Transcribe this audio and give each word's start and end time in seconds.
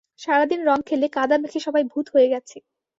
সারা 0.19 0.45
দিন 0.45 0.61
রঙ 0.65 0.79
খেলে 0.87 1.07
কাদা 1.09 1.35
মেখে 1.37 1.59
সবাই 1.65 1.83
ভূত 1.91 2.05
হয়ে 2.13 2.31
গেছি। 2.33 2.57